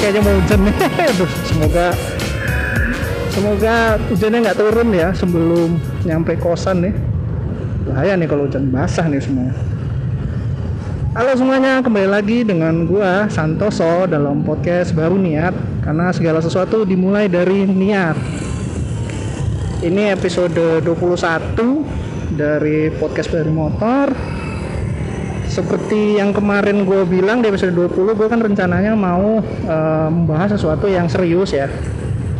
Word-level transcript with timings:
kayaknya 0.00 0.20
mau 0.24 0.32
hujan 0.32 0.60
nih 0.64 0.76
semoga 1.52 1.86
semoga 3.28 3.76
hujannya 4.08 4.38
nggak 4.48 4.58
turun 4.58 4.88
ya 4.96 5.08
sebelum 5.12 5.76
nyampe 6.08 6.40
kosan 6.40 6.88
nih 6.88 6.94
bahaya 7.84 8.16
nih 8.16 8.24
kalau 8.24 8.48
hujan 8.48 8.72
basah 8.72 9.04
nih 9.04 9.20
semuanya 9.20 9.52
Halo 11.10 11.34
semuanya, 11.34 11.82
kembali 11.82 12.06
lagi 12.06 12.46
dengan 12.46 12.86
gua 12.86 13.26
Santoso 13.26 14.06
dalam 14.06 14.46
podcast 14.46 14.94
baru 14.94 15.18
niat 15.18 15.50
karena 15.82 16.14
segala 16.14 16.38
sesuatu 16.38 16.86
dimulai 16.86 17.26
dari 17.26 17.66
niat. 17.66 18.14
Ini 19.82 20.14
episode 20.14 20.78
21 20.86 22.38
dari 22.38 22.94
podcast 22.94 23.26
baru 23.26 23.50
motor. 23.50 24.14
Seperti 25.50 26.22
yang 26.22 26.30
kemarin 26.30 26.86
gue 26.86 27.02
bilang 27.10 27.42
di 27.42 27.50
episode 27.50 27.74
20, 27.74 28.14
gue 28.14 28.28
kan 28.30 28.38
rencananya 28.38 28.94
mau 28.94 29.42
uh, 29.42 30.08
membahas 30.08 30.54
sesuatu 30.54 30.86
yang 30.86 31.10
serius 31.10 31.50
ya. 31.50 31.66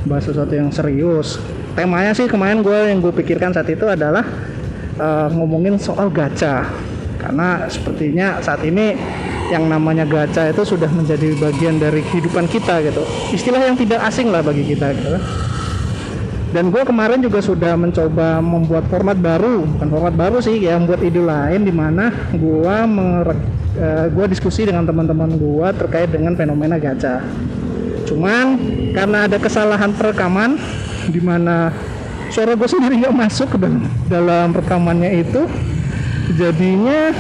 Bahas 0.06 0.30
sesuatu 0.30 0.55
yang 0.55 0.70
serius. 0.70 1.42
Temanya 1.74 2.14
sih 2.14 2.30
kemarin 2.30 2.62
gue 2.62 2.78
yang 2.86 3.02
gue 3.02 3.10
pikirkan 3.10 3.50
saat 3.50 3.66
itu 3.66 3.83
adalah 3.83 4.23
uh, 4.95 5.27
ngomongin 5.34 5.74
soal 5.74 6.06
gacha 6.06 6.70
karena 7.20 7.69
sepertinya 7.69 8.41
saat 8.41 8.64
ini 8.64 8.96
yang 9.52 9.66
namanya 9.69 10.08
gacha 10.08 10.48
itu 10.48 10.62
sudah 10.64 10.88
menjadi 10.88 11.36
bagian 11.36 11.77
dari 11.77 12.00
kehidupan 12.00 12.48
kita 12.48 12.80
gitu 12.80 13.05
istilah 13.34 13.61
yang 13.61 13.77
tidak 13.77 14.00
asing 14.08 14.33
lah 14.33 14.41
bagi 14.41 14.64
kita 14.64 14.95
gitu 14.97 15.20
dan 16.50 16.74
gue 16.74 16.82
kemarin 16.82 17.22
juga 17.22 17.38
sudah 17.38 17.78
mencoba 17.78 18.42
membuat 18.42 18.91
format 18.91 19.14
baru 19.14 19.62
bukan 19.78 19.88
format 19.88 20.14
baru 20.18 20.42
sih 20.42 20.58
ya 20.58 20.74
membuat 20.82 21.00
ide 21.06 21.22
lain 21.22 21.62
di 21.62 21.70
mana 21.70 22.11
gue 22.34 22.77
uh, 23.78 24.06
gue 24.11 24.25
diskusi 24.27 24.66
dengan 24.66 24.83
teman-teman 24.83 25.30
gue 25.30 25.69
terkait 25.78 26.10
dengan 26.10 26.34
fenomena 26.34 26.75
gacha. 26.75 27.22
Cuman 28.10 28.58
karena 28.91 29.30
ada 29.30 29.38
kesalahan 29.38 29.94
perekaman 29.94 30.58
di 31.06 31.22
mana 31.22 31.70
suara 32.34 32.58
gue 32.58 32.66
sendiri 32.66 33.06
nggak 33.06 33.14
masuk 33.14 33.55
ke 33.55 33.58
dalam, 33.58 33.86
dalam 34.10 34.48
rekamannya 34.50 35.22
itu 35.22 35.47
jadinya 36.34 37.14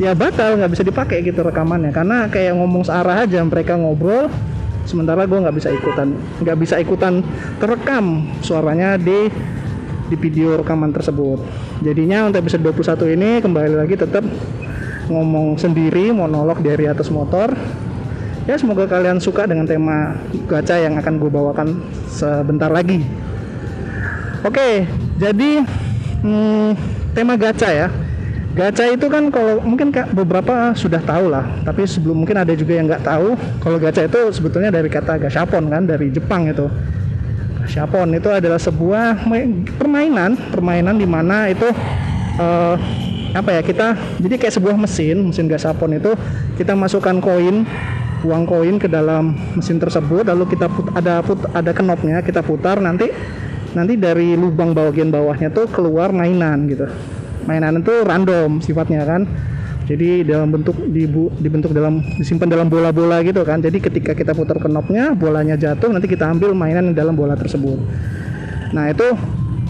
ya 0.00 0.12
batal 0.12 0.60
nggak 0.60 0.72
bisa 0.76 0.84
dipakai 0.84 1.24
gitu 1.24 1.40
rekamannya. 1.40 1.88
Karena 1.88 2.28
kayak 2.28 2.52
ngomong 2.60 2.84
searah 2.84 3.24
aja 3.24 3.40
mereka 3.48 3.80
ngobrol 3.80 4.28
sementara 4.88 5.28
gue 5.28 5.38
nggak 5.38 5.56
bisa 5.56 5.68
ikutan 5.70 6.16
nggak 6.40 6.58
bisa 6.58 6.76
ikutan 6.80 7.24
terekam 7.60 8.28
suaranya 8.40 8.96
di 8.96 9.28
di 10.10 10.16
video 10.18 10.58
rekaman 10.58 10.90
tersebut. 10.90 11.38
Jadinya 11.86 12.26
untuk 12.26 12.42
episode 12.42 12.66
21 12.66 13.14
ini 13.14 13.30
kembali 13.38 13.78
lagi 13.78 13.94
tetap 13.94 14.26
ngomong 15.06 15.54
sendiri 15.54 16.10
monolog 16.10 16.58
dari 16.58 16.90
atas 16.90 17.08
motor. 17.14 17.54
Ya 18.50 18.58
semoga 18.58 18.90
kalian 18.90 19.22
suka 19.22 19.46
dengan 19.46 19.70
tema 19.70 20.18
gacha 20.50 20.82
yang 20.82 20.98
akan 20.98 21.22
gue 21.22 21.30
bawakan 21.30 21.68
sebentar 22.10 22.66
lagi. 22.74 23.06
Oke 24.42 24.90
jadi 25.22 25.62
hmm, 26.26 26.74
tema 27.14 27.38
gacha 27.38 27.70
ya. 27.70 27.88
Gacha 28.50 28.90
itu 28.90 29.06
kan 29.06 29.30
kalau 29.30 29.62
mungkin 29.62 29.94
beberapa 30.10 30.74
sudah 30.74 30.98
tahu 30.98 31.30
lah, 31.30 31.46
tapi 31.62 31.86
sebelum 31.86 32.26
mungkin 32.26 32.34
ada 32.34 32.50
juga 32.58 32.82
yang 32.82 32.90
nggak 32.90 33.06
tahu. 33.06 33.38
Kalau 33.62 33.78
gacha 33.78 34.10
itu 34.10 34.20
sebetulnya 34.34 34.74
dari 34.74 34.90
kata 34.90 35.22
gashapon 35.22 35.70
kan, 35.70 35.86
dari 35.86 36.10
Jepang 36.10 36.50
itu. 36.50 36.66
Gashapon 37.62 38.10
itu 38.10 38.26
adalah 38.26 38.58
sebuah 38.58 39.22
permainan, 39.78 40.34
permainan 40.50 40.98
di 40.98 41.06
mana 41.06 41.46
itu 41.46 41.70
uh, 42.42 42.74
apa 43.30 43.54
ya 43.54 43.62
kita 43.62 43.94
jadi 44.18 44.34
kayak 44.34 44.54
sebuah 44.58 44.74
mesin, 44.74 45.30
mesin 45.30 45.46
gashapon 45.46 46.02
itu 46.02 46.10
kita 46.58 46.74
masukkan 46.74 47.22
koin 47.22 47.62
uang 48.26 48.44
koin 48.44 48.76
ke 48.82 48.90
dalam 48.90 49.38
mesin 49.54 49.78
tersebut 49.78 50.26
lalu 50.26 50.50
kita 50.50 50.66
put, 50.66 50.90
ada 50.92 51.22
put, 51.22 51.38
ada 51.54 51.70
knopnya 51.70 52.20
kita 52.20 52.42
putar 52.42 52.82
nanti 52.82 53.08
nanti 53.70 53.94
dari 53.94 54.34
lubang 54.34 54.74
bagian 54.74 55.14
bawahnya 55.14 55.54
tuh 55.54 55.70
keluar 55.70 56.10
mainan 56.10 56.66
gitu 56.66 56.90
mainan 57.50 57.82
itu 57.82 58.06
random 58.06 58.62
sifatnya 58.62 59.02
kan. 59.02 59.26
Jadi 59.90 60.22
dalam 60.22 60.54
bentuk 60.54 60.78
dibu, 60.86 61.34
dibentuk 61.42 61.74
dalam 61.74 61.98
disimpan 62.14 62.46
dalam 62.46 62.70
bola-bola 62.70 63.26
gitu 63.26 63.42
kan. 63.42 63.58
Jadi 63.58 63.82
ketika 63.82 64.14
kita 64.14 64.38
putar 64.38 64.62
knopnya 64.62 65.18
bolanya 65.18 65.58
jatuh 65.58 65.90
nanti 65.90 66.06
kita 66.06 66.30
ambil 66.30 66.54
mainan 66.54 66.94
dalam 66.94 67.18
bola 67.18 67.34
tersebut. 67.34 67.74
Nah 68.70 68.86
itu 68.86 69.02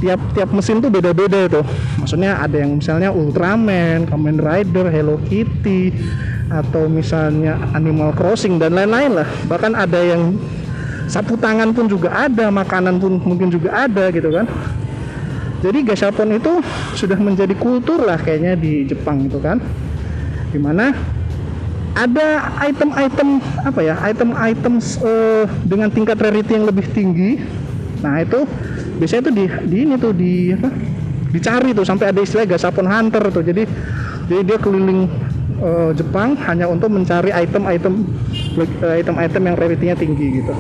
tiap 0.04 0.20
tiap 0.36 0.52
mesin 0.52 0.84
tuh 0.84 0.92
beda-beda 0.92 1.48
itu. 1.48 1.64
Maksudnya 1.96 2.36
ada 2.36 2.52
yang 2.52 2.76
misalnya 2.76 3.08
Ultraman, 3.08 4.04
Kamen 4.04 4.36
Rider, 4.36 4.92
Hello 4.92 5.16
Kitty 5.24 5.97
atau 6.52 6.84
misalnya 6.84 7.56
Animal 7.72 8.12
Crossing 8.12 8.60
dan 8.60 8.76
lain-lain 8.76 9.24
lah. 9.24 9.28
Bahkan 9.48 9.72
ada 9.72 10.04
yang 10.04 10.36
sapu 11.08 11.34
tangan 11.41 11.72
pun 11.72 11.88
juga 11.88 12.12
ada 12.12 12.52
makanan 12.52 13.02
pun 13.02 13.18
mungkin 13.24 13.48
juga 13.48 13.88
ada 13.88 14.14
gitu 14.14 14.30
kan 14.30 14.47
jadi 15.60 15.78
gashapon 15.84 16.41
itu 16.41 16.65
sudah 16.97 17.21
menjadi 17.21 17.53
kultur 17.53 18.00
lah 18.00 18.16
kayaknya 18.16 18.56
di 18.56 18.88
Jepang 18.88 19.28
itu 19.28 19.37
kan. 19.37 19.60
Di 20.50 20.59
mana 20.59 20.97
ada 21.93 22.48
item-item 22.65 23.44
apa 23.66 23.81
ya 23.84 23.94
item-item 24.00 24.81
uh, 25.04 25.44
dengan 25.69 25.93
tingkat 25.93 26.16
rarity 26.16 26.56
yang 26.56 26.65
lebih 26.65 26.88
tinggi. 26.97 27.44
Nah 28.00 28.25
itu 28.25 28.48
biasanya 28.97 29.22
tuh 29.28 29.34
di, 29.37 29.44
di 29.69 29.76
ini 29.84 29.94
tuh 30.00 30.12
di 30.16 30.32
apa 30.56 30.72
dicari 31.31 31.71
tuh 31.77 31.84
sampai 31.84 32.10
ada 32.10 32.21
istilah 32.25 32.48
gashapon 32.48 32.88
hunter 32.88 33.28
tuh. 33.28 33.44
Jadi 33.44 33.69
jadi 34.32 34.42
dia 34.42 34.59
keliling 34.59 35.12
uh, 35.60 35.92
Jepang 35.92 36.41
hanya 36.48 36.72
untuk 36.72 36.88
mencari 36.88 37.37
item-item 37.37 38.09
item-item 38.81 39.42
yang 39.44 39.56
rarity-nya 39.60 39.97
tinggi 39.98 40.41
gitu 40.41 40.54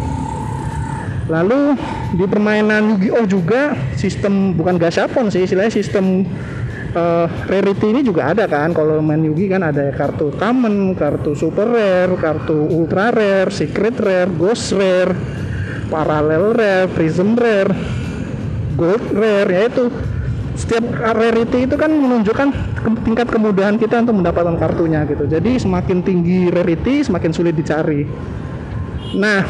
Lalu 1.30 1.78
di 2.18 2.26
permainan 2.26 2.98
Yu-Gi-Oh 2.98 3.24
juga 3.30 3.78
sistem 3.94 4.50
bukan 4.58 4.74
gashapon 4.82 5.30
sih, 5.30 5.46
istilahnya 5.46 5.70
sistem 5.70 6.26
uh, 6.94 7.30
rarity 7.46 7.94
ini 7.94 8.00
juga 8.02 8.34
ada 8.34 8.50
kan. 8.50 8.74
Kalau 8.74 8.98
main 8.98 9.22
Yugi 9.22 9.46
kan 9.46 9.62
ada 9.62 9.94
kartu 9.94 10.34
common, 10.34 10.98
kartu 10.98 11.38
super 11.38 11.70
rare, 11.70 12.10
kartu 12.18 12.66
ultra 12.66 13.14
rare, 13.14 13.54
secret 13.54 13.94
rare, 14.02 14.30
ghost 14.34 14.74
rare, 14.74 15.14
parallel 15.86 16.50
rare, 16.50 16.90
prism 16.90 17.38
rare, 17.38 17.70
gold 18.74 19.04
rare 19.14 19.50
yaitu 19.54 19.86
setiap 20.58 20.82
rarity 20.92 21.64
itu 21.64 21.78
kan 21.78 21.88
menunjukkan 21.88 22.48
tingkat 23.06 23.32
kemudahan 23.32 23.80
kita 23.80 24.02
untuk 24.04 24.20
mendapatkan 24.20 24.58
kartunya 24.60 25.06
gitu. 25.08 25.24
Jadi 25.24 25.56
semakin 25.56 26.02
tinggi 26.04 26.50
rarity 26.52 27.06
semakin 27.06 27.30
sulit 27.32 27.54
dicari. 27.56 28.04
Nah, 29.16 29.42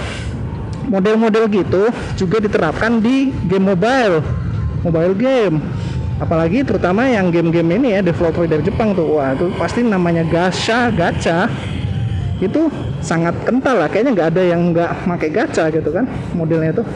model-model 0.90 1.46
gitu 1.46 1.88
juga 2.18 2.42
diterapkan 2.42 2.98
di 2.98 3.30
game 3.46 3.70
mobile. 3.70 4.20
Mobile 4.82 5.14
game. 5.14 5.56
Apalagi 6.20 6.66
terutama 6.66 7.08
yang 7.08 7.32
game-game 7.32 7.80
ini 7.80 7.96
ya 7.96 8.00
developer 8.04 8.44
dari 8.44 8.60
Jepang 8.60 8.92
tuh. 8.92 9.16
Wah 9.16 9.32
itu 9.32 9.48
pasti 9.56 9.80
namanya 9.86 10.26
gacha 10.26 10.92
gacha. 10.92 11.48
Itu 12.42 12.68
sangat 13.00 13.38
kental 13.46 13.80
lah. 13.80 13.88
Kayaknya 13.88 14.10
nggak 14.18 14.28
ada 14.36 14.42
yang 14.42 14.60
nggak 14.74 14.90
pakai 15.08 15.30
gacha 15.32 15.64
gitu 15.72 15.88
kan 15.94 16.04
modelnya 16.36 16.82
tuh. 16.82 16.86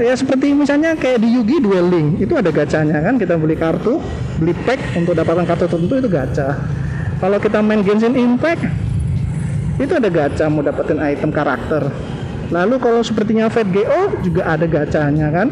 Ya 0.00 0.16
seperti 0.16 0.56
misalnya 0.56 0.96
kayak 0.96 1.20
di 1.20 1.36
Yugi 1.36 1.60
Duel 1.60 1.92
Link 1.92 2.24
itu 2.24 2.32
ada 2.32 2.48
gacanya 2.48 3.04
kan. 3.04 3.20
Kita 3.20 3.36
beli 3.36 3.58
kartu 3.58 4.00
beli 4.40 4.56
pack 4.64 4.80
untuk 4.96 5.12
dapatkan 5.12 5.44
kartu 5.44 5.68
tertentu 5.68 6.00
itu 6.00 6.08
gacha. 6.08 6.56
Kalau 7.20 7.36
kita 7.36 7.60
main 7.60 7.84
Genshin 7.84 8.16
Impact 8.16 8.64
itu 9.76 9.92
ada 9.92 10.08
gacha 10.08 10.48
mau 10.48 10.64
dapetin 10.64 10.96
item 10.96 11.28
karakter 11.28 11.92
Lalu 12.50 12.78
kalau 12.78 13.00
sepertinya 13.02 13.50
Fat 13.50 13.66
GO 13.70 14.22
juga 14.22 14.46
ada 14.46 14.66
gacanya 14.66 15.28
kan 15.34 15.50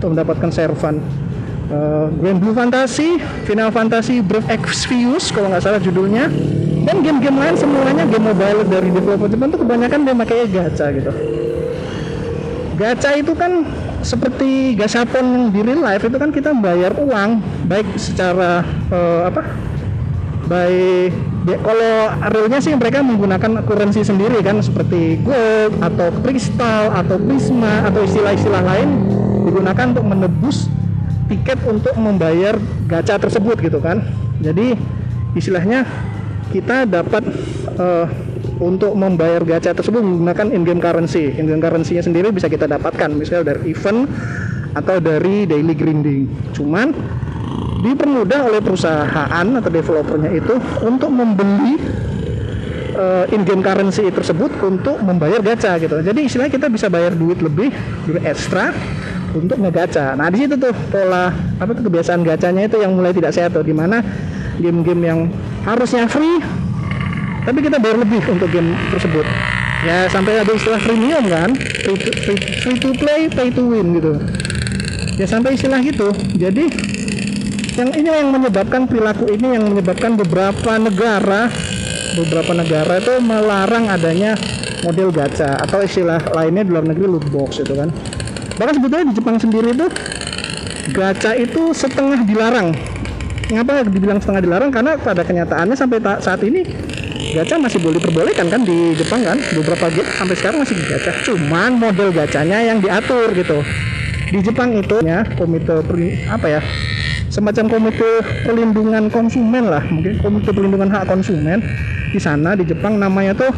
untuk 0.00 0.16
mendapatkan 0.16 0.50
servan. 0.52 1.00
Uh, 1.70 2.10
Grand 2.18 2.42
Blue 2.42 2.50
Fantasy, 2.50 3.22
Final 3.46 3.70
Fantasy 3.70 4.18
Breath 4.18 4.50
Exvius 4.50 5.30
kalau 5.30 5.54
nggak 5.54 5.62
salah 5.62 5.78
judulnya 5.78 6.26
dan 6.82 7.04
game-game 7.04 7.38
lain 7.38 7.54
semuanya 7.54 8.02
game 8.10 8.26
mobile 8.26 8.66
dari 8.66 8.90
developer 8.90 9.30
Jepang 9.30 9.54
itu 9.54 9.58
kebanyakan 9.62 9.98
dia 10.02 10.14
pakai 10.16 10.38
gacha 10.50 10.86
gitu. 10.90 11.12
Gacha 12.74 13.10
itu 13.14 13.32
kan 13.38 13.68
seperti 14.00 14.74
gashapon 14.74 15.52
di 15.52 15.60
real 15.60 15.84
life 15.84 16.02
itu 16.08 16.16
kan 16.16 16.32
kita 16.32 16.56
bayar 16.56 16.96
uang 16.96 17.44
baik 17.68 17.86
secara 18.00 18.64
uh, 18.88 19.28
apa 19.28 19.44
baik. 20.50 21.14
Ya, 21.46 21.56
kalau 21.62 21.94
realnya 22.34 22.58
sih 22.58 22.74
mereka 22.74 23.06
menggunakan 23.06 23.62
currency 23.62 24.02
sendiri 24.02 24.42
kan 24.42 24.58
seperti 24.58 25.22
gold 25.22 25.78
atau 25.78 26.10
kristal 26.26 26.90
atau 26.90 27.16
prisma 27.22 27.86
atau 27.86 28.02
istilah-istilah 28.02 28.60
lain 28.60 28.88
digunakan 29.46 29.94
untuk 29.94 30.04
menebus 30.10 30.66
tiket 31.30 31.62
untuk 31.70 31.94
membayar 31.94 32.58
gacha 32.90 33.14
tersebut 33.22 33.62
gitu 33.62 33.78
kan. 33.78 34.02
Jadi 34.42 34.74
istilahnya 35.38 35.86
kita 36.50 36.82
dapat 36.82 37.22
uh, 37.78 38.10
untuk 38.58 38.92
membayar 38.98 39.40
gacha 39.46 39.70
tersebut 39.70 40.02
menggunakan 40.02 40.50
in-game 40.50 40.82
currency. 40.82 41.30
In-game 41.38 41.62
currency-nya 41.62 42.02
sendiri 42.02 42.34
bisa 42.34 42.50
kita 42.50 42.66
dapatkan 42.66 43.08
misalnya 43.14 43.54
dari 43.54 43.70
event 43.70 44.10
atau 44.74 44.98
dari 44.98 45.46
daily 45.46 45.78
grinding. 45.78 46.26
Cuman 46.52 46.90
dipermudah 47.80 48.40
oleh 48.46 48.60
perusahaan 48.60 49.46
atau 49.48 49.70
developernya 49.72 50.30
itu 50.36 50.54
untuk 50.84 51.08
membeli 51.08 51.80
uh, 52.96 53.24
in-game 53.32 53.64
currency 53.64 54.04
tersebut 54.12 54.52
untuk 54.60 55.00
membayar 55.00 55.40
gacha 55.40 55.80
gitu. 55.80 56.00
Jadi 56.04 56.28
istilahnya 56.28 56.52
kita 56.52 56.66
bisa 56.68 56.86
bayar 56.92 57.16
duit 57.16 57.40
lebih, 57.40 57.72
duit 58.04 58.22
ekstra 58.24 58.72
untuk 59.32 59.56
ngegacha. 59.62 60.14
Nah 60.18 60.28
di 60.28 60.44
situ 60.44 60.54
tuh 60.60 60.74
pola 60.90 61.32
apa 61.32 61.70
tuh 61.72 61.86
kebiasaan 61.86 62.20
gacanya 62.26 62.68
itu 62.68 62.76
yang 62.82 62.92
mulai 62.92 63.16
tidak 63.16 63.32
sehat 63.32 63.56
tuh. 63.56 63.64
Di 63.64 63.72
mana 63.72 64.02
game-game 64.60 65.02
yang 65.06 65.20
harusnya 65.64 66.04
free, 66.04 66.42
tapi 67.48 67.58
kita 67.64 67.80
bayar 67.80 68.02
lebih 68.02 68.20
untuk 68.28 68.52
game 68.52 68.76
tersebut. 68.92 69.24
Ya 69.80 70.04
sampai 70.12 70.44
ada 70.44 70.52
istilah 70.52 70.76
premium 70.84 71.24
kan, 71.32 71.56
free 71.56 71.96
to, 71.96 72.10
free, 72.20 72.40
free 72.60 72.76
to 72.76 72.92
play, 73.00 73.32
pay 73.32 73.48
to 73.48 73.64
win 73.64 73.96
gitu. 73.96 74.12
Ya 75.16 75.24
sampai 75.24 75.56
istilah 75.56 75.80
gitu. 75.80 76.12
Jadi 76.36 76.68
yang 77.80 77.90
ini 77.96 78.10
yang 78.12 78.28
menyebabkan 78.28 78.84
perilaku 78.84 79.24
ini 79.32 79.56
yang 79.56 79.64
menyebabkan 79.72 80.12
beberapa 80.12 80.76
negara 80.76 81.48
beberapa 82.12 82.52
negara 82.52 83.00
itu 83.00 83.16
melarang 83.24 83.88
adanya 83.88 84.36
model 84.84 85.08
gacha 85.08 85.56
atau 85.64 85.80
istilah 85.80 86.20
lainnya 86.36 86.68
di 86.68 86.70
luar 86.76 86.84
negeri 86.84 87.08
loot 87.08 87.24
box 87.32 87.64
itu 87.64 87.72
kan. 87.72 87.88
Bahkan 88.60 88.74
sebetulnya 88.76 89.04
di 89.08 89.14
Jepang 89.16 89.36
sendiri 89.40 89.72
itu 89.72 89.86
gacha 90.92 91.32
itu 91.40 91.72
setengah 91.72 92.20
dilarang. 92.28 92.76
Ngapa 93.48 93.88
dibilang 93.88 94.20
setengah 94.20 94.44
dilarang? 94.44 94.70
Karena 94.70 95.00
pada 95.00 95.24
kenyataannya 95.24 95.72
sampai 95.72 96.04
saat 96.20 96.40
ini 96.44 96.60
gacha 97.32 97.56
masih 97.56 97.80
boleh 97.80 97.96
diperbolehkan 97.96 98.52
kan 98.52 98.60
di 98.60 98.92
Jepang 98.92 99.24
kan? 99.24 99.40
Beberapa 99.56 99.88
game 99.88 100.08
sampai 100.20 100.36
sekarang 100.36 100.58
masih 100.68 100.76
gacha. 100.84 101.12
Cuman 101.24 101.80
model 101.80 102.12
gacanya 102.12 102.60
yang 102.60 102.84
diatur 102.84 103.32
gitu. 103.32 103.64
Di 104.28 104.38
Jepang 104.44 104.76
itu 104.76 105.00
ya 105.00 105.24
komite 105.34 105.80
apa 106.28 106.46
ya 106.46 106.62
semacam 107.30 107.70
komite 107.70 108.10
perlindungan 108.42 109.06
konsumen 109.08 109.70
lah 109.70 109.80
mungkin 109.86 110.18
komite 110.18 110.50
perlindungan 110.50 110.90
hak 110.90 111.06
konsumen. 111.06 111.62
Di 112.10 112.18
sana 112.18 112.58
di 112.58 112.66
Jepang 112.66 112.98
namanya 112.98 113.38
tuh 113.38 113.54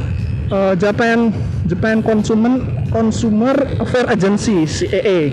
uh, 0.53 0.75
Japan 0.77 1.33
Japan 1.65 2.05
Consumer 2.05 2.61
Consumer 2.93 3.57
Affair 3.81 4.07
Agency 4.13 4.69
CAA 4.69 5.33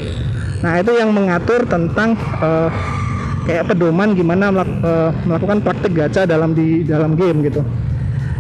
nah 0.60 0.76
itu 0.76 0.92
yang 0.92 1.16
mengatur 1.16 1.64
tentang 1.64 2.20
uh, 2.44 2.68
kayak 3.48 3.72
pedoman 3.72 4.12
gimana 4.12 4.52
melak, 4.52 4.68
uh, 4.84 5.10
melakukan 5.24 5.64
praktik 5.64 5.96
gacha 5.96 6.28
dalam 6.28 6.52
di 6.52 6.84
dalam 6.84 7.16
game 7.16 7.48
gitu. 7.48 7.64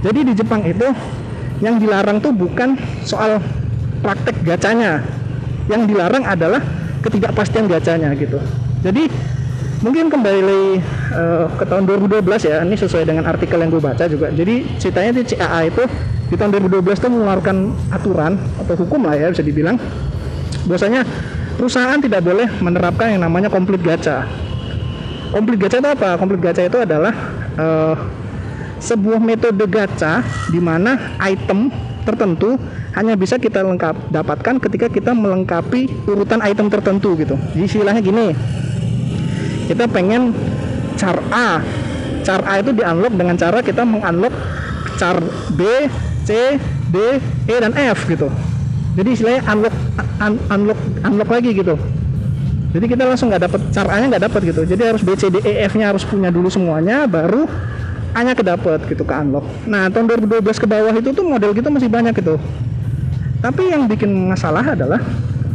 Jadi 0.04 0.20
di 0.28 0.34
Jepang 0.36 0.62
itu 0.68 0.84
yang 1.64 1.80
dilarang 1.80 2.20
tuh 2.20 2.36
bukan 2.36 2.76
soal 3.08 3.40
praktek 4.04 4.36
gacanya 4.44 5.00
yang 5.72 5.88
dilarang 5.88 6.28
adalah 6.28 6.60
ketidakpastian 7.04 7.72
gacanya 7.72 8.12
gitu. 8.20 8.36
Jadi 8.84 9.08
mungkin 9.80 10.12
kembali 10.12 10.84
uh, 11.16 11.46
ke 11.56 11.64
tahun 11.68 11.84
2012 11.88 12.24
ya. 12.48 12.64
Ini 12.64 12.76
sesuai 12.76 13.04
dengan 13.08 13.28
artikel 13.28 13.60
yang 13.60 13.72
gue 13.72 13.84
baca 13.84 14.06
juga. 14.08 14.28
Jadi 14.32 14.68
ceritanya 14.80 15.12
di 15.16 15.24
CAA 15.24 15.62
itu 15.72 15.84
di 16.30 16.36
tahun 16.38 16.52
2012 16.70 17.00
itu 17.00 17.08
mengeluarkan 17.10 17.58
aturan 17.90 18.38
atau 18.60 18.74
hukum 18.78 19.08
lah 19.08 19.16
ya 19.16 19.28
bisa 19.32 19.44
dibilang. 19.44 19.80
Bahwasanya 20.68 21.02
perusahaan 21.56 21.98
tidak 22.00 22.22
boleh 22.22 22.48
menerapkan 22.60 23.16
yang 23.16 23.26
namanya 23.26 23.48
komplit 23.48 23.82
gacha. 23.82 24.28
Komplit 25.32 25.58
gacha 25.62 25.80
itu 25.80 25.90
apa? 25.90 26.20
Komplit 26.20 26.42
gacha 26.44 26.68
itu 26.68 26.78
adalah 26.78 27.14
uh, 27.56 27.96
sebuah 28.80 29.20
metode 29.20 29.60
gacha 29.68 30.24
di 30.52 30.60
mana 30.64 31.18
item 31.20 31.68
tertentu 32.08 32.56
hanya 32.98 33.14
bisa 33.14 33.38
kita 33.38 33.62
lengkap 33.62 34.10
dapatkan 34.10 34.56
ketika 34.58 34.88
kita 34.90 35.12
melengkapi 35.14 35.86
urutan 36.10 36.42
item 36.42 36.72
tertentu 36.72 37.14
gitu. 37.20 37.38
Jadi 37.54 37.64
istilahnya 37.70 38.02
gini, 38.02 38.34
kita 39.70 39.86
pengen 39.86 40.34
char 40.98 41.22
A. 41.30 41.62
Char 42.26 42.42
A 42.50 42.58
itu 42.58 42.74
di 42.74 42.82
unlock 42.82 43.14
dengan 43.14 43.38
cara 43.38 43.62
kita 43.62 43.86
mengunlock 43.86 44.34
char 44.98 45.22
B 45.54 45.86
C 46.26 46.58
D 46.90 47.22
E 47.46 47.56
dan 47.62 47.78
F 47.78 48.10
gitu. 48.10 48.34
Jadi 48.98 49.10
istilahnya 49.14 49.46
unlock 49.46 49.76
un, 50.26 50.34
unlock 50.50 50.80
unlock 51.06 51.30
lagi 51.30 51.54
gitu. 51.54 51.78
Jadi 52.70 52.86
kita 52.86 53.06
langsung 53.06 53.30
nggak 53.30 53.46
dapat 53.46 53.62
char 53.70 53.88
A 53.94 54.02
nya 54.02 54.06
nggak 54.10 54.26
dapat 54.26 54.42
gitu. 54.50 54.62
Jadi 54.66 54.82
harus 54.82 55.06
B 55.06 55.14
C 55.14 55.30
D 55.30 55.38
E 55.46 55.70
F 55.70 55.78
nya 55.78 55.94
harus 55.94 56.02
punya 56.02 56.34
dulu 56.34 56.50
semuanya 56.50 57.06
baru 57.06 57.46
A 58.18 58.26
nya 58.26 58.34
kedapat 58.34 58.84
gitu 58.90 59.06
ke 59.06 59.14
unlock. 59.14 59.46
Nah 59.70 59.88
tahun 59.94 60.10
2012 60.18 60.50
ke 60.58 60.66
bawah 60.66 60.94
itu 60.98 61.14
tuh 61.14 61.24
model 61.24 61.54
gitu 61.54 61.70
masih 61.70 61.88
banyak 61.88 62.18
gitu. 62.18 62.42
Tapi 63.40 63.72
yang 63.72 63.88
bikin 63.88 64.12
masalah 64.34 64.76
adalah 64.76 65.00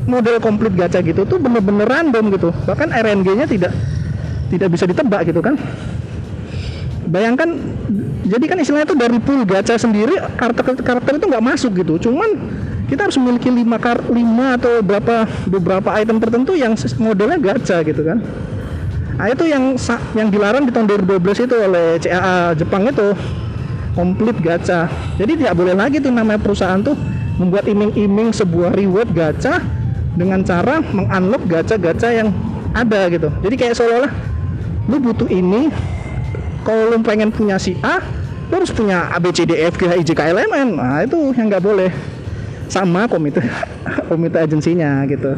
model 0.08 0.40
komplit 0.40 0.72
gacha 0.72 1.04
gitu 1.04 1.28
tuh 1.28 1.36
bener-bener 1.36 1.84
random 1.84 2.32
gitu. 2.32 2.48
Bahkan 2.64 2.88
RNG 2.94 3.28
nya 3.36 3.46
tidak 3.50 3.72
tidak 4.52 4.68
bisa 4.74 4.84
ditebak 4.84 5.28
gitu 5.28 5.40
kan. 5.40 5.54
Bayangkan 7.04 7.60
jadi 8.24 8.44
kan 8.48 8.56
istilahnya 8.56 8.88
itu 8.88 8.96
dari 8.96 9.18
pool 9.20 9.44
gacha 9.44 9.76
sendiri 9.76 10.16
karakter 10.40 10.80
karakter 10.80 11.12
itu 11.20 11.26
nggak 11.28 11.44
masuk 11.44 11.72
gitu. 11.76 12.08
Cuman 12.08 12.40
kita 12.88 13.08
harus 13.08 13.16
memiliki 13.20 13.48
lima 13.52 13.76
kar 13.80 14.00
lima 14.08 14.56
atau 14.56 14.80
berapa 14.80 15.28
beberapa 15.48 15.88
item 15.96 16.20
tertentu 16.20 16.56
yang 16.56 16.72
modelnya 17.00 17.36
gacha 17.40 17.84
gitu 17.84 18.02
kan. 18.04 18.24
Nah 19.14 19.26
itu 19.30 19.44
yang 19.46 19.78
yang 20.16 20.28
dilarang 20.32 20.66
di 20.66 20.72
tahun 20.74 20.90
2012 21.06 21.46
itu 21.46 21.54
oleh 21.54 21.86
CAA 22.00 22.56
Jepang 22.58 22.88
itu. 22.88 23.08
Komplit 23.94 24.34
gacha. 24.42 24.90
Jadi 25.14 25.38
tidak 25.38 25.54
boleh 25.54 25.70
lagi 25.70 26.02
tuh 26.02 26.10
namanya 26.10 26.42
perusahaan 26.42 26.82
tuh 26.82 26.98
membuat 27.38 27.62
iming-iming 27.70 28.34
sebuah 28.34 28.74
reward 28.74 29.06
gacha 29.14 29.62
dengan 30.18 30.42
cara 30.42 30.82
mengunlock 30.82 31.46
gacha-gacha 31.46 32.10
yang 32.10 32.34
ada 32.74 33.06
gitu. 33.06 33.30
Jadi 33.42 33.54
kayak 33.54 33.74
seolah-olah 33.78 34.33
lu 34.88 34.96
butuh 35.00 35.28
ini. 35.28 35.72
Kalau 36.64 36.88
lu 36.88 36.98
pengen 37.04 37.28
punya 37.28 37.60
si 37.60 37.76
A 37.84 38.00
lu 38.48 38.60
harus 38.60 38.72
punya 38.72 39.08
A 39.12 39.20
B 39.20 39.32
C 39.32 39.44
D 39.48 39.56
F 39.56 39.76
G 39.80 39.88
H 39.88 39.92
I 39.96 40.04
J 40.04 40.10
K 40.16 40.20
L 40.32 40.38
M 40.40 40.52
N. 40.52 40.68
Nah 40.76 41.04
itu 41.04 41.16
yang 41.36 41.48
nggak 41.48 41.64
boleh. 41.64 41.90
Sama 42.68 43.04
komite 43.04 43.44
komite 44.08 44.36
agensinya 44.40 45.04
gitu. 45.08 45.36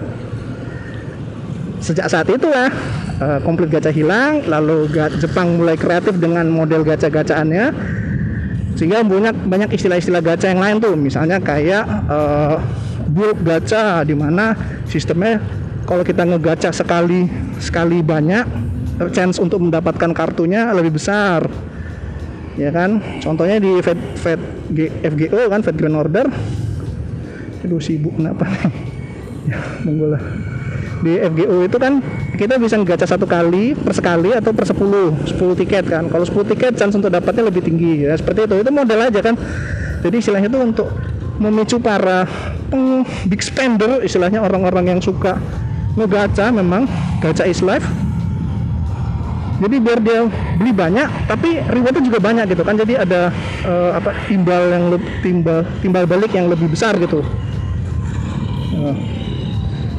Sejak 1.83 2.07
saat 2.11 2.27
itu 2.31 2.47
lah 2.47 2.71
uh, 3.23 3.39
komplit 3.43 3.71
gacha 3.71 3.91
hilang 3.95 4.43
lalu 4.47 4.91
Jepang 5.19 5.59
mulai 5.59 5.79
kreatif 5.79 6.19
dengan 6.19 6.47
model 6.51 6.83
gacha-gachaannya. 6.83 7.75
Sehingga 8.77 9.03
banyak 9.03 9.35
banyak 9.49 9.71
istilah-istilah 9.75 10.23
gacha 10.23 10.51
yang 10.51 10.63
lain 10.63 10.77
tuh. 10.79 10.95
Misalnya 10.95 11.39
kayak 11.43 11.85
uh, 12.07 12.59
build 13.11 13.39
gacha 13.47 14.03
di 14.03 14.15
mana 14.15 14.53
sistemnya 14.91 15.39
kalau 15.87 16.03
kita 16.03 16.27
ngegacha 16.27 16.75
sekali 16.75 17.31
sekali 17.63 18.03
banyak 18.03 18.45
chance 19.13 19.37
untuk 19.37 19.61
mendapatkan 19.61 20.11
kartunya 20.17 20.73
lebih 20.73 20.97
besar. 20.97 21.45
Ya 22.57 22.73
kan? 22.73 23.05
Contohnya 23.21 23.61
di 23.61 23.69
Fed, 23.85 24.01
Fed 24.17 24.41
G, 24.73 24.89
FGO 25.05 25.53
kan 25.53 25.61
Fed 25.61 25.77
Grand 25.77 25.97
Order. 25.97 26.27
Aduh 27.65 27.81
sibuk 27.81 28.17
kenapa 28.17 28.49
nih? 28.49 28.73
Ya 29.47 29.63
monggo 29.87 30.11
lah. 30.11 30.19
Di 31.07 31.23
FGO 31.23 31.63
itu 31.63 31.79
kan 31.79 32.03
kita 32.35 32.59
bisa 32.59 32.75
gacha 32.83 33.07
satu 33.07 33.31
kali 33.31 33.79
per 33.79 33.95
sekali 33.95 34.35
atau 34.35 34.51
per 34.51 34.67
10 34.67 34.75
10 35.39 35.61
tiket 35.63 35.87
kan. 35.87 36.11
Kalau 36.11 36.27
10 36.27 36.51
tiket 36.51 36.75
chance 36.75 36.99
untuk 36.99 37.15
dapatnya 37.15 37.47
lebih 37.47 37.63
tinggi. 37.63 38.11
Ya 38.11 38.19
seperti 38.19 38.51
itu. 38.51 38.67
Itu 38.67 38.75
model 38.75 39.07
aja 39.07 39.21
kan. 39.23 39.39
Jadi 40.03 40.19
istilahnya 40.19 40.51
itu 40.51 40.59
untuk 40.59 40.91
memicu 41.39 41.79
para 41.79 42.27
peng 42.73 43.07
big 43.31 43.39
spender 43.39 44.03
istilahnya 44.03 44.43
orang-orang 44.43 44.99
yang 44.99 45.01
suka 45.05 45.39
ngegacha 45.95 46.51
memang 46.51 46.91
gacha 47.23 47.47
is 47.47 47.63
life 47.63 47.85
jadi 49.57 49.77
biar 49.81 49.99
dia 50.05 50.21
beli 50.61 50.73
banyak 50.77 51.09
tapi 51.25 51.65
rewardnya 51.65 52.05
juga 52.05 52.19
banyak 52.21 52.45
gitu 52.53 52.63
kan. 52.63 52.77
Jadi 52.77 52.95
ada 53.01 53.33
uh, 53.65 53.91
apa 53.97 54.13
timbal 54.29 54.63
yang 54.69 54.85
lebih 54.93 55.11
timbal 55.25 55.59
timbal 55.81 56.05
balik 56.05 56.33
yang 56.37 56.47
lebih 56.53 56.69
besar 56.69 56.97
gitu. 57.01 57.25
Uh. 58.77 58.97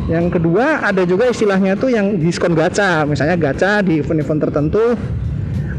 yang 0.08 0.32
kedua 0.32 0.88
ada 0.88 1.04
juga 1.04 1.28
istilahnya 1.28 1.76
tuh 1.76 1.90
yang 1.92 2.22
diskon 2.22 2.54
gacha. 2.54 3.04
Misalnya 3.10 3.36
gacha 3.36 3.82
di 3.82 4.00
event-event 4.00 4.40
tertentu 4.40 4.96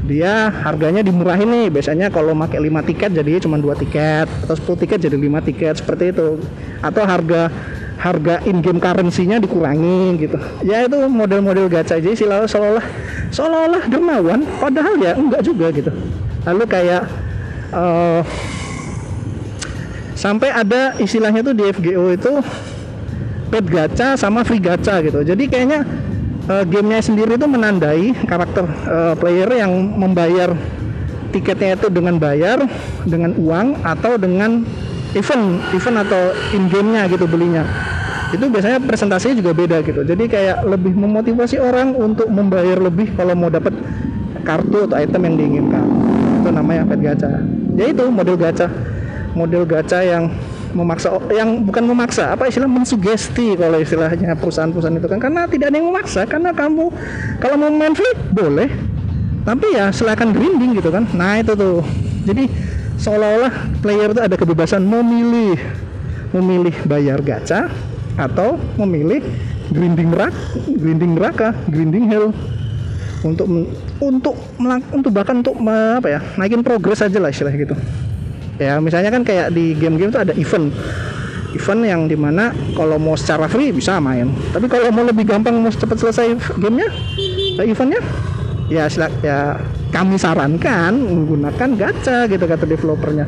dia 0.04 0.50
harganya 0.64 1.00
dimurahin 1.04 1.48
nih. 1.48 1.68
Biasanya 1.72 2.08
kalau 2.08 2.32
pakai 2.34 2.60
5 2.60 2.88
tiket 2.88 3.10
jadi 3.12 3.40
cuma 3.44 3.60
dua 3.60 3.76
tiket 3.76 4.26
atau 4.44 4.56
10 4.56 4.82
tiket 4.84 4.98
jadi 5.04 5.16
5 5.16 5.48
tiket 5.48 5.74
seperti 5.80 6.12
itu. 6.12 6.40
Atau 6.80 7.04
harga 7.06 7.52
harga 7.98 8.40
in 8.46 8.62
game 8.62 8.78
currency-nya 8.78 9.42
dikurangi 9.42 10.14
gitu. 10.22 10.38
Ya 10.62 10.86
itu 10.86 10.96
model-model 11.10 11.66
gacha 11.66 11.98
aja 11.98 12.14
sih 12.14 12.24
seolah-olah 12.24 12.86
seolah-olah 13.34 13.82
dermawan 13.90 14.46
padahal 14.62 14.94
ya 15.02 15.12
enggak 15.18 15.42
juga 15.42 15.74
gitu. 15.74 15.90
Lalu 16.46 16.64
kayak 16.70 17.02
uh, 17.74 18.22
sampai 20.14 20.54
ada 20.54 20.94
istilahnya 21.02 21.42
tuh 21.42 21.54
di 21.58 21.64
FGO 21.74 22.14
itu 22.14 22.32
paid 23.50 23.66
gacha 23.66 24.14
sama 24.14 24.46
free 24.46 24.62
gacha 24.62 25.02
gitu. 25.02 25.26
Jadi 25.26 25.50
kayaknya 25.50 25.82
uh, 26.46 26.62
gamenya 26.62 27.02
sendiri 27.02 27.34
itu 27.34 27.46
menandai 27.50 28.14
karakter 28.30 28.64
uh, 28.86 29.14
player 29.18 29.50
yang 29.58 29.74
membayar 29.74 30.54
tiketnya 31.34 31.76
itu 31.76 31.92
dengan 31.92 32.16
bayar 32.16 32.64
dengan 33.04 33.36
uang 33.36 33.84
atau 33.84 34.16
dengan 34.16 34.64
event 35.16 35.60
event 35.72 35.96
atau 36.04 36.36
in 36.52 36.68
game-nya 36.68 37.08
gitu 37.08 37.24
belinya. 37.24 37.64
Itu 38.28 38.44
biasanya 38.52 38.76
presentasinya 38.84 39.40
juga 39.40 39.56
beda 39.56 39.80
gitu. 39.80 40.04
Jadi 40.04 40.28
kayak 40.28 40.68
lebih 40.68 40.92
memotivasi 40.92 41.56
orang 41.56 41.96
untuk 41.96 42.28
membayar 42.28 42.76
lebih 42.76 43.16
kalau 43.16 43.32
mau 43.32 43.48
dapat 43.48 43.72
kartu 44.44 44.84
atau 44.84 44.96
item 45.00 45.32
yang 45.32 45.34
diinginkan. 45.40 45.84
Itu 46.44 46.48
namanya 46.52 46.84
pet 46.84 47.00
gacha. 47.00 47.40
Ya 47.76 47.88
itu 47.88 48.04
model 48.12 48.36
gacha. 48.36 48.68
Model 49.32 49.64
gacha 49.64 50.04
yang 50.04 50.28
memaksa 50.76 51.08
yang 51.32 51.64
bukan 51.64 51.88
memaksa 51.88 52.36
apa 52.36 52.44
istilah? 52.52 52.68
Mensugesti 52.68 53.56
kalau 53.56 53.80
istilahnya 53.80 54.36
perusahaan-perusahaan 54.36 55.00
itu 55.00 55.08
kan. 55.08 55.18
Karena 55.24 55.48
tidak 55.48 55.72
ada 55.72 55.76
yang 55.80 55.88
memaksa 55.88 56.28
karena 56.28 56.52
kamu 56.52 56.92
kalau 57.40 57.56
mau 57.56 57.72
main 57.72 57.96
free 57.96 58.12
boleh. 58.36 58.68
Tapi 59.48 59.72
ya 59.72 59.88
silakan 59.88 60.36
grinding 60.36 60.76
gitu 60.76 60.92
kan. 60.92 61.08
Nah 61.16 61.40
itu 61.40 61.56
tuh. 61.56 61.80
Jadi 62.28 62.67
seolah-olah 62.98 63.78
player 63.80 64.10
itu 64.10 64.20
ada 64.20 64.36
kebebasan 64.36 64.82
memilih 64.82 65.56
memilih 66.34 66.74
bayar 66.84 67.22
gacha 67.24 67.72
atau 68.18 68.58
memilih 68.76 69.22
grinding 69.70 70.10
neraka, 70.12 70.36
grinding 70.66 71.12
neraka, 71.16 71.48
grinding 71.70 72.04
hell. 72.10 72.34
Untuk 73.22 73.50
untuk 73.98 74.34
untuk 74.94 75.10
bahkan 75.10 75.42
untuk 75.42 75.58
apa 75.66 76.06
ya 76.06 76.20
naikin 76.38 76.62
progres 76.62 77.02
aja 77.02 77.18
lah 77.18 77.30
istilah 77.30 77.54
gitu. 77.54 77.74
Ya 78.58 78.78
misalnya 78.82 79.14
kan 79.14 79.22
kayak 79.22 79.54
di 79.54 79.74
game-game 79.78 80.10
itu 80.10 80.18
ada 80.18 80.34
event. 80.34 80.74
Event 81.54 81.82
yang 81.86 82.00
di 82.06 82.14
mana 82.18 82.52
kalau 82.76 83.00
mau 83.00 83.16
secara 83.16 83.48
free 83.48 83.72
bisa 83.72 83.98
main. 83.98 84.30
Tapi 84.54 84.66
kalau 84.70 84.90
mau 84.94 85.02
lebih 85.06 85.26
gampang 85.26 85.58
mau 85.58 85.70
cepat 85.70 85.98
selesai 85.98 86.36
gamenya 86.58 86.90
eventnya 87.58 87.98
ya 88.68 88.84
silak 88.88 89.12
ya 89.24 89.56
kami 89.88 90.20
sarankan 90.20 90.92
menggunakan 90.92 91.68
gacha 91.74 92.28
gitu 92.28 92.44
kata 92.44 92.64
developernya. 92.68 93.26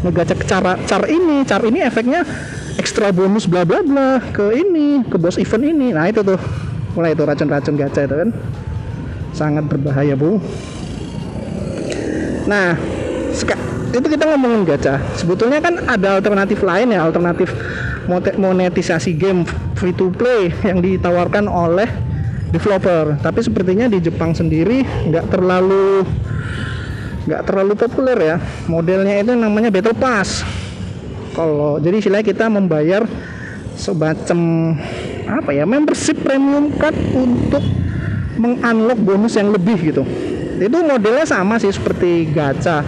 Ngegacha 0.00 0.34
cara 0.48 0.80
cara 0.88 1.06
ini 1.06 1.44
cara 1.44 1.64
ini 1.68 1.84
efeknya 1.84 2.24
ekstra 2.80 3.12
bonus 3.12 3.44
bla 3.44 3.68
bla 3.68 3.84
bla 3.84 4.20
ke 4.32 4.56
ini 4.56 5.04
ke 5.04 5.20
bos 5.20 5.36
event 5.36 5.64
ini. 5.64 5.92
Nah 5.92 6.08
itu 6.08 6.24
tuh. 6.24 6.40
Mulai 6.90 7.14
itu 7.14 7.22
racun-racun 7.22 7.76
gacha 7.78 8.08
itu 8.08 8.14
kan. 8.16 8.28
Sangat 9.36 9.68
berbahaya 9.68 10.16
bu. 10.16 10.40
Nah 12.48 12.74
itu 13.92 14.06
kita 14.08 14.24
ngomongin 14.32 14.64
gacha. 14.64 14.98
Sebetulnya 15.14 15.60
kan 15.60 15.76
ada 15.84 16.18
alternatif 16.18 16.64
lain 16.64 16.96
ya 16.96 17.04
alternatif 17.04 17.52
monetisasi 18.40 19.14
game 19.14 19.44
free 19.76 19.94
to 19.94 20.10
play 20.16 20.50
yang 20.66 20.82
ditawarkan 20.82 21.46
oleh 21.46 21.86
developer. 22.50 23.16
Tapi 23.18 23.40
sepertinya 23.40 23.86
di 23.86 23.98
Jepang 24.02 24.34
sendiri 24.34 24.82
nggak 24.84 25.30
terlalu 25.30 26.04
nggak 27.30 27.42
terlalu 27.46 27.72
populer 27.78 28.18
ya. 28.18 28.36
Modelnya 28.66 29.22
itu 29.22 29.32
namanya 29.34 29.70
battle 29.70 29.96
pass. 29.96 30.42
Kalau 31.34 31.78
jadi 31.78 32.02
istilahnya 32.02 32.26
kita 32.26 32.50
membayar 32.50 33.06
semacam 33.78 34.38
apa 35.30 35.50
ya 35.54 35.64
membership 35.64 36.20
premium 36.20 36.74
card 36.74 36.96
untuk 37.14 37.62
mengunlock 38.36 38.98
bonus 39.00 39.38
yang 39.38 39.54
lebih 39.54 39.78
gitu. 39.78 40.02
Itu 40.60 40.78
modelnya 40.84 41.24
sama 41.24 41.56
sih 41.56 41.70
seperti 41.72 42.28
gacha. 42.34 42.84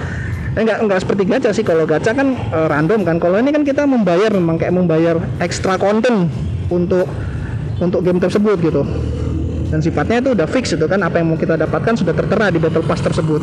Eh, 0.52 0.60
enggak 0.60 0.84
enggak 0.84 1.00
seperti 1.00 1.22
gacha 1.24 1.50
sih. 1.54 1.64
Kalau 1.64 1.88
gacha 1.88 2.12
kan 2.12 2.36
e, 2.36 2.58
random 2.68 3.08
kan. 3.08 3.16
Kalau 3.16 3.40
ini 3.40 3.54
kan 3.54 3.64
kita 3.64 3.88
membayar 3.88 4.28
memang 4.28 4.60
kayak 4.60 4.74
membayar 4.74 5.16
ekstra 5.40 5.80
konten 5.80 6.28
untuk 6.68 7.08
untuk 7.80 8.04
game 8.04 8.20
tersebut 8.20 8.58
gitu 8.60 8.84
dan 9.72 9.80
sifatnya 9.80 10.20
itu 10.20 10.36
udah 10.36 10.44
fix 10.44 10.76
itu 10.76 10.84
kan 10.84 11.00
apa 11.00 11.16
yang 11.24 11.32
mau 11.32 11.40
kita 11.40 11.56
dapatkan 11.56 11.96
sudah 11.96 12.12
tertera 12.12 12.52
di 12.52 12.60
battle 12.60 12.84
pass 12.84 13.00
tersebut. 13.00 13.40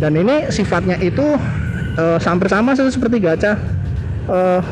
Dan 0.00 0.16
ini 0.16 0.48
sifatnya 0.48 0.96
itu 0.96 1.36
uh, 2.00 2.16
hampir 2.24 2.48
sama 2.48 2.72
seperti 2.72 3.20
gacha. 3.20 3.60
Uh, 4.24 4.64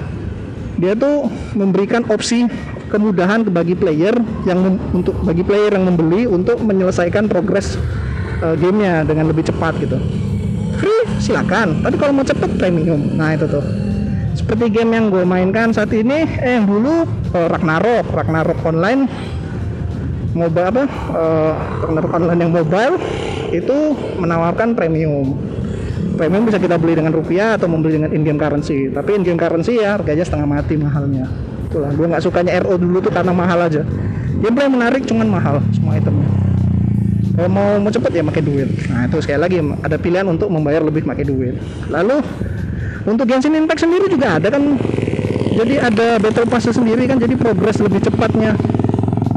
dia 0.81 0.97
tuh 0.97 1.29
memberikan 1.53 2.01
opsi 2.09 2.49
kemudahan 2.89 3.45
bagi 3.45 3.77
player 3.77 4.17
yang 4.49 4.81
untuk 4.97 5.15
bagi 5.21 5.45
player 5.45 5.77
yang 5.77 5.85
membeli 5.85 6.25
untuk 6.25 6.57
menyelesaikan 6.65 7.29
progres 7.29 7.77
uh, 8.41 8.57
gamenya 8.57 9.05
dengan 9.05 9.29
lebih 9.29 9.45
cepat 9.45 9.77
gitu. 9.85 10.01
Free 10.81 11.05
silakan. 11.21 11.85
Tapi 11.85 12.01
kalau 12.01 12.17
mau 12.17 12.25
cepet 12.25 12.57
premium. 12.57 13.13
Nah 13.21 13.37
itu 13.37 13.45
tuh. 13.45 13.65
Seperti 14.35 14.67
game 14.73 14.97
yang 14.97 15.13
gue 15.13 15.23
mainkan 15.29 15.71
saat 15.71 15.93
ini 15.93 16.25
eh 16.25 16.57
yang 16.57 16.65
dulu 16.65 17.05
uh, 17.37 17.49
Ragnarok. 17.53 18.09
Ragnarok 18.17 18.59
online 18.65 19.07
mobile 20.35 20.67
apa? 20.69 20.85
Uh, 21.15 21.53
online 22.11 22.41
yang 22.45 22.53
mobile 22.53 22.95
itu 23.55 23.77
menawarkan 24.19 24.75
premium. 24.75 25.39
Premium 26.15 26.47
bisa 26.47 26.59
kita 26.59 26.79
beli 26.79 26.99
dengan 26.99 27.15
rupiah 27.15 27.59
atau 27.59 27.71
membeli 27.71 27.99
dengan 27.99 28.11
in-game 28.15 28.39
currency. 28.39 28.91
Tapi 28.91 29.19
in-game 29.19 29.39
currency 29.39 29.83
ya 29.83 29.99
harganya 29.99 30.27
setengah 30.27 30.47
mati 30.47 30.75
mahalnya. 30.79 31.27
Itulah 31.71 31.91
gue 31.95 32.07
nggak 32.07 32.23
sukanya 32.23 32.59
RO 32.63 32.79
dulu 32.79 33.03
tuh 33.03 33.11
karena 33.15 33.35
mahal 33.35 33.67
aja. 33.67 33.83
Gameplay 34.43 34.69
menarik 34.69 35.03
cuman 35.07 35.27
mahal 35.31 35.63
semua 35.75 35.99
itemnya. 35.99 36.29
Kalau 37.35 37.51
mau 37.51 37.83
mau 37.83 37.91
cepet 37.91 38.11
ya 38.15 38.23
pakai 38.23 38.43
duit. 38.47 38.69
Nah 38.91 39.11
itu 39.11 39.17
sekali 39.19 39.41
lagi 39.43 39.57
ada 39.59 39.97
pilihan 39.99 40.27
untuk 40.31 40.47
membayar 40.51 40.87
lebih 40.87 41.03
pakai 41.03 41.27
duit. 41.27 41.59
Lalu 41.91 42.23
untuk 43.11 43.27
Genshin 43.27 43.59
Impact 43.59 43.83
sendiri 43.83 44.07
juga 44.07 44.39
ada 44.39 44.55
kan. 44.55 44.79
Jadi 45.55 45.79
ada 45.79 46.19
battle 46.19 46.51
pass 46.51 46.67
sendiri 46.67 47.07
kan 47.07 47.19
jadi 47.19 47.35
progres 47.39 47.79
lebih 47.79 48.03
cepatnya 48.03 48.59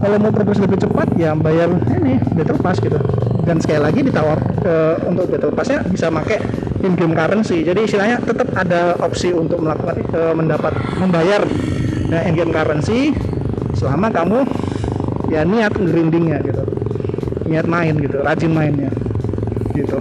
kalau 0.08 0.24
mau 0.24 0.32
progres 0.32 0.64
lebih 0.64 0.80
cepat 0.80 1.20
ya 1.20 1.36
bayar 1.36 1.68
ini 2.00 2.16
battle 2.32 2.56
pass 2.64 2.80
gitu. 2.80 2.96
Dan 3.44 3.60
sekali 3.60 3.84
lagi 3.84 4.00
ditawar 4.08 4.40
uh, 4.64 4.96
untuk 5.04 5.28
battle 5.28 5.52
passnya 5.52 5.84
bisa 5.84 6.08
pakai 6.08 6.40
in 6.88 6.96
game 6.96 7.12
currency. 7.12 7.68
Jadi 7.68 7.84
istilahnya 7.84 8.24
tetap 8.24 8.48
ada 8.56 8.96
opsi 9.04 9.36
untuk 9.36 9.60
melakukan 9.60 10.00
uh, 10.16 10.32
mendapat 10.32 10.72
membayar 10.96 11.44
uh, 12.08 12.24
in 12.24 12.40
game 12.40 12.56
currency 12.56 13.12
selama 13.76 14.08
kamu 14.16 14.48
ya 15.28 15.44
niat 15.44 15.76
grindingnya 15.76 16.40
gitu. 16.40 16.64
Niat 17.52 17.68
main 17.68 18.00
gitu 18.00 18.24
rajin 18.24 18.56
mainnya 18.56 18.92
gitu. 19.76 20.00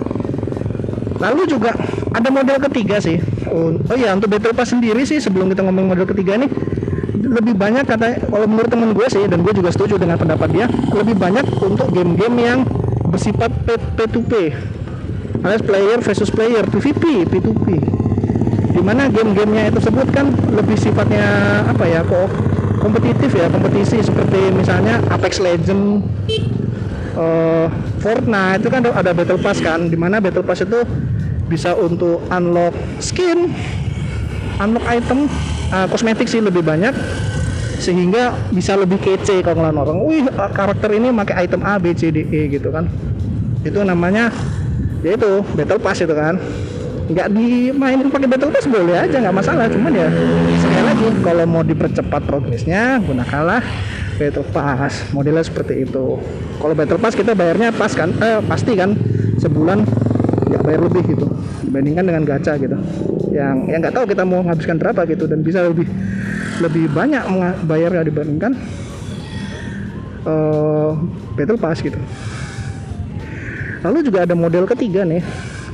Lalu 1.19 1.51
juga 1.51 1.75
ada 2.15 2.29
model 2.31 2.63
ketiga 2.71 3.03
sih. 3.03 3.19
Oh, 3.51 3.75
oh 3.75 3.99
ya 3.99 4.15
untuk 4.15 4.31
battle 4.31 4.55
pass 4.55 4.71
sendiri 4.71 5.03
sih 5.03 5.19
sebelum 5.19 5.51
kita 5.51 5.67
ngomong 5.67 5.99
model 5.99 6.07
ketiga 6.07 6.39
nih 6.39 6.51
lebih 7.27 7.59
banyak 7.59 7.85
kata 7.85 8.31
kalau 8.31 8.47
menurut 8.47 8.71
temen 8.71 8.91
gue 8.95 9.07
sih 9.11 9.27
dan 9.27 9.43
gue 9.43 9.53
juga 9.53 9.75
setuju 9.75 9.99
dengan 9.99 10.17
pendapat 10.17 10.49
dia 10.55 10.67
lebih 10.95 11.19
banyak 11.19 11.47
untuk 11.59 11.91
game-game 11.91 12.37
yang 12.39 12.59
bersifat 13.11 13.51
P2P 13.99 14.33
alias 15.43 15.63
player 15.63 15.99
versus 16.03 16.31
player 16.31 16.63
PVP 16.67 17.27
P2P 17.27 17.67
di 18.77 18.83
mana 18.85 19.09
game-gamenya 19.09 19.73
itu 19.73 19.81
tersebut 19.81 20.07
kan 20.13 20.31
lebih 20.53 20.77
sifatnya 20.77 21.27
apa 21.67 21.85
ya 21.89 22.05
kok 22.05 22.29
kompetitif 22.79 23.33
ya 23.35 23.49
kompetisi 23.49 24.05
seperti 24.05 24.53
misalnya 24.53 25.01
Apex 25.11 25.41
Legend 25.41 26.05
uh, 27.17 27.67
Fortnite 28.05 28.63
itu 28.63 28.69
kan 28.69 28.81
ada 28.85 29.11
battle 29.17 29.41
pass 29.41 29.59
kan 29.59 29.89
di 29.89 29.97
mana 29.97 30.21
battle 30.21 30.45
pass 30.45 30.63
itu 30.63 30.85
bisa 31.49 31.73
untuk 31.75 32.21
unlock 32.31 32.75
skin 33.01 33.51
unlock 34.61 34.85
item 34.87 35.31
uh, 35.71 35.87
kosmetik 35.91 36.27
sih 36.27 36.43
lebih 36.43 36.63
banyak 36.63 36.93
sehingga 37.77 38.33
bisa 38.51 38.73
lebih 38.73 38.97
kece 38.97 39.45
kalau 39.45 39.61
ngelawan 39.61 39.79
orang. 39.85 39.99
Wih 40.09 40.25
karakter 40.33 40.91
ini 40.97 41.13
pakai 41.13 41.45
item 41.45 41.63
A 41.63 41.77
B 41.77 41.93
C 41.93 42.09
D 42.09 42.25
E 42.25 42.49
gitu 42.49 42.73
kan. 42.73 42.89
Itu 43.63 43.85
namanya 43.85 44.33
ya 45.05 45.15
itu 45.15 45.45
battle 45.55 45.81
pass 45.81 46.01
itu 46.01 46.17
kan. 46.17 46.41
Nggak 47.07 47.29
dimainin 47.37 48.09
pakai 48.11 48.27
battle 48.27 48.51
pass 48.51 48.67
boleh 48.67 48.97
aja 48.97 49.21
nggak 49.21 49.37
masalah. 49.37 49.69
Cuman 49.69 49.93
ya 49.93 50.09
sekali 50.59 50.83
lagi 50.83 51.07
kalau 51.21 51.45
mau 51.45 51.63
dipercepat 51.63 52.23
progresnya 52.25 52.99
gunakanlah 53.05 53.61
battle 54.17 54.47
pass. 54.51 55.05
Modelnya 55.13 55.45
seperti 55.45 55.85
itu. 55.85 56.17
Kalau 56.57 56.73
battle 56.73 56.99
pass 56.99 57.13
kita 57.13 57.37
bayarnya 57.37 57.77
pas 57.77 57.93
kan 57.93 58.09
eh, 58.25 58.41
pasti 58.49 58.73
kan 58.73 58.97
sebulan 59.37 59.85
bayar 60.67 60.83
lebih 60.83 61.03
gitu 61.15 61.27
dibandingkan 61.63 62.05
dengan 62.11 62.23
gacha 62.27 62.59
gitu. 62.59 62.75
Yang 63.31 63.57
yang 63.71 63.79
nggak 63.87 63.95
tahu 63.95 64.05
kita 64.11 64.23
mau 64.27 64.43
menghabiskan 64.43 64.77
berapa 64.83 65.07
gitu 65.07 65.25
dan 65.31 65.41
bisa 65.47 65.63
lebih 65.63 65.87
lebih 66.61 66.91
banyak 66.91 67.23
bayar 67.69 67.95
dibandingkan 68.03 68.59
uh, 70.27 70.99
battle 71.39 71.61
pass 71.61 71.79
gitu. 71.81 71.99
Lalu 73.87 73.99
juga 74.03 74.27
ada 74.27 74.35
model 74.35 74.67
ketiga 74.67 75.07
nih 75.07 75.23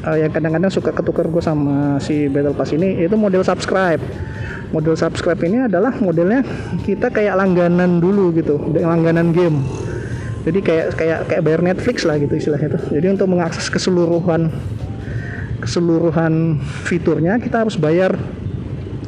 uh, 0.05 0.17
yang 0.21 0.31
kadang-kadang 0.31 0.69
suka 0.69 0.93
ketukar 0.93 1.27
gue 1.33 1.41
sama 1.41 1.97
si 2.03 2.29
battle 2.29 2.53
pass 2.53 2.75
ini 2.77 3.01
itu 3.03 3.17
model 3.17 3.43
subscribe. 3.43 4.03
Model 4.73 4.97
subscribe 4.97 5.41
ini 5.45 5.69
adalah 5.69 5.93
modelnya 6.01 6.41
kita 6.85 7.13
kayak 7.13 7.37
langganan 7.37 8.01
dulu 8.01 8.33
gitu 8.37 8.57
langganan 8.81 9.33
game. 9.33 9.61
Jadi 10.43 10.59
kayak 10.59 10.87
kayak 10.99 11.19
kayak 11.31 11.43
bayar 11.47 11.61
Netflix 11.63 12.03
lah 12.03 12.19
gitu 12.19 12.35
istilahnya 12.35 12.75
itu 12.75 12.99
jadi 12.99 13.15
untuk 13.15 13.31
mengakses 13.31 13.71
keseluruhan 13.71 14.51
keseluruhan 15.63 16.59
fiturnya 16.59 17.39
kita 17.39 17.63
harus 17.63 17.79
bayar 17.79 18.19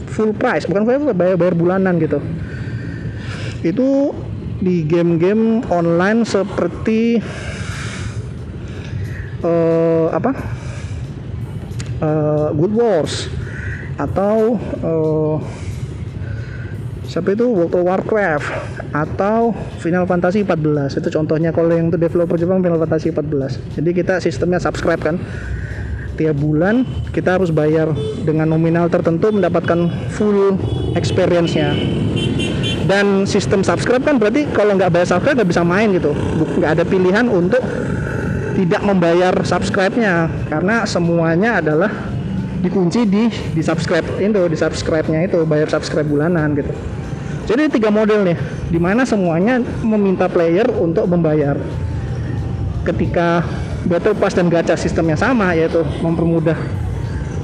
full 0.07 0.31
price. 0.31 0.71
Bukan 0.71 0.87
full 0.87 0.95
price 1.03 1.19
bayar 1.19 1.37
bayar 1.37 1.55
bulanan 1.59 1.99
gitu. 1.99 2.23
Itu 3.67 4.15
di 4.63 4.87
game-game 4.87 5.67
online 5.69 6.23
seperti 6.23 7.19
uh, 9.43 10.07
apa? 10.15 10.33
Uh, 11.99 12.49
Good 12.55 12.75
Wars 12.75 13.27
atau 13.99 14.59
uh, 14.83 15.37
siapa 17.07 17.35
itu? 17.35 17.47
World 17.51 17.75
of 17.75 17.83
Warcraft 17.87 18.47
atau 18.95 19.51
Final 19.83 20.07
Fantasy 20.07 20.47
14 20.47 21.03
itu 21.03 21.09
contohnya 21.11 21.51
kalau 21.51 21.75
yang 21.75 21.91
itu 21.91 21.99
developer 21.99 22.39
Jepang 22.39 22.63
Final 22.63 22.79
Fantasy 22.79 23.11
14 23.11 23.75
jadi 23.75 23.91
kita 23.91 24.15
sistemnya 24.23 24.63
subscribe 24.63 25.03
kan 25.03 25.19
tiap 26.14 26.38
bulan 26.38 26.87
kita 27.11 27.37
harus 27.38 27.50
bayar 27.50 27.90
dengan 28.23 28.50
nominal 28.50 28.87
tertentu 28.87 29.35
mendapatkan 29.35 29.90
full 30.14 30.59
experience-nya. 30.94 31.75
Dan 32.85 33.25
sistem 33.25 33.64
subscribe 33.64 34.04
kan 34.04 34.21
berarti 34.21 34.44
kalau 34.52 34.76
nggak 34.76 34.92
bayar 34.92 35.09
subscribe 35.09 35.40
nggak 35.40 35.50
bisa 35.50 35.64
main 35.64 35.88
gitu. 35.92 36.12
Nggak 36.61 36.71
ada 36.80 36.85
pilihan 36.85 37.26
untuk 37.26 37.62
tidak 38.54 38.83
membayar 38.87 39.35
subscribe-nya. 39.42 40.30
Karena 40.47 40.87
semuanya 40.87 41.59
adalah 41.59 41.90
dikunci 42.64 43.04
di 43.04 43.28
di 43.28 43.62
subscribe 43.64 44.04
itu 44.16 44.40
di 44.49 44.56
subscribe-nya 44.56 45.28
itu 45.28 45.44
bayar 45.44 45.68
subscribe 45.68 46.09
bulanan 46.09 46.56
gitu. 46.56 46.73
Jadi 47.44 47.68
tiga 47.76 47.92
model 47.92 48.25
nih 48.25 48.38
di 48.73 48.80
mana 48.80 49.04
semuanya 49.04 49.61
meminta 49.85 50.28
player 50.33 50.64
untuk 50.73 51.04
membayar. 51.04 51.61
Ketika 52.85 53.44
Battle 53.85 54.17
Pass 54.17 54.33
dan 54.33 54.49
gacha 54.49 54.75
sistemnya 54.81 55.17
sama 55.17 55.53
yaitu 55.53 55.85
mempermudah 56.00 56.57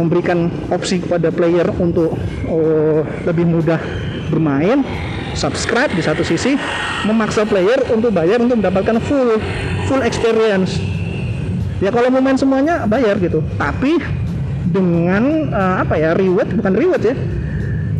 memberikan 0.00 0.49
opsi 0.73 1.04
kepada 1.04 1.28
player 1.28 1.68
untuk 1.76 2.16
oh, 2.49 3.04
lebih 3.28 3.44
mudah 3.44 3.76
bermain 4.32 4.80
subscribe 5.37 5.92
di 5.92 6.00
satu 6.00 6.25
sisi 6.25 6.56
memaksa 7.04 7.44
player 7.44 7.85
untuk 7.92 8.12
bayar 8.16 8.40
untuk 8.40 8.61
mendapatkan 8.61 8.97
full 9.04 9.37
full 9.85 10.00
experience. 10.00 10.80
Ya 11.80 11.88
kalau 11.92 12.12
mau 12.12 12.20
main 12.25 12.37
semuanya 12.37 12.85
bayar 12.88 13.20
gitu. 13.20 13.44
Tapi 13.56 14.00
dengan 14.68 15.52
uh, 15.52 15.85
apa 15.85 15.97
ya 15.97 16.16
reward 16.16 16.52
bukan 16.56 16.73
reward 16.76 17.02
ya 17.04 17.14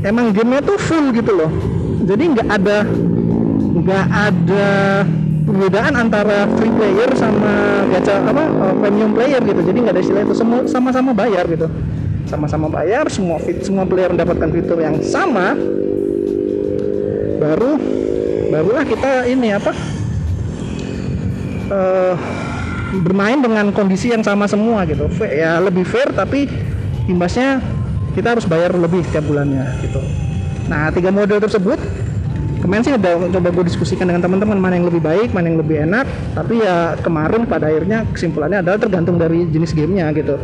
emang 0.04 0.32
gamenya 0.32 0.64
tuh 0.64 0.80
full 0.80 1.12
gitu 1.12 1.32
loh. 1.37 1.52
Jadi 2.09 2.25
nggak 2.37 2.49
ada 2.49 2.78
nggak 3.80 4.06
ada 4.09 4.68
perbedaan 5.50 5.99
antara 5.99 6.47
free 6.54 6.71
player 6.71 7.11
sama 7.19 7.83
gacha 7.90 8.23
apa 8.23 8.45
uh, 8.47 8.75
premium 8.78 9.11
player 9.11 9.42
gitu. 9.42 9.61
Jadi 9.66 9.78
nggak 9.83 9.95
ada 9.99 10.02
istilah 10.02 10.23
itu. 10.23 10.35
Semua 10.38 10.61
sama-sama 10.71 11.11
bayar 11.11 11.45
gitu. 11.50 11.66
Sama-sama 12.30 12.71
bayar 12.71 13.11
semua 13.11 13.42
fit 13.42 13.59
semua 13.66 13.83
player 13.83 14.14
mendapatkan 14.14 14.49
fitur 14.54 14.78
yang 14.78 15.02
sama. 15.02 15.59
Baru 17.42 17.80
barulah 18.54 18.85
kita 18.87 19.26
ini 19.26 19.50
apa 19.50 19.73
uh, 21.75 22.14
bermain 23.02 23.38
dengan 23.38 23.75
kondisi 23.75 24.14
yang 24.14 24.23
sama 24.23 24.47
semua 24.47 24.87
gitu. 24.87 25.11
Ya 25.26 25.59
lebih 25.59 25.83
fair 25.83 26.14
tapi 26.14 26.47
imbasnya 27.11 27.59
kita 28.14 28.38
harus 28.38 28.47
bayar 28.47 28.75
lebih 28.75 29.02
tiap 29.11 29.26
bulannya 29.26 29.66
gitu. 29.83 29.99
Nah 30.71 30.95
tiga 30.95 31.11
model 31.11 31.42
tersebut 31.42 31.78
kemarin 32.61 32.83
sih 32.85 32.95
udah 32.95 33.12
coba 33.33 33.49
gue 33.50 33.64
diskusikan 33.67 34.07
dengan 34.07 34.23
teman-teman 34.23 34.61
mana 34.61 34.76
yang 34.76 34.87
lebih 34.87 35.02
baik 35.02 35.33
mana 35.33 35.49
yang 35.49 35.59
lebih 35.59 35.76
enak. 35.88 36.07
Tapi 36.37 36.61
ya 36.61 36.95
kemarin 37.00 37.49
pada 37.49 37.73
akhirnya 37.73 38.05
kesimpulannya 38.12 38.61
adalah 38.61 38.79
tergantung 38.79 39.17
dari 39.17 39.49
jenis 39.49 39.73
gamenya 39.73 40.12
gitu. 40.14 40.37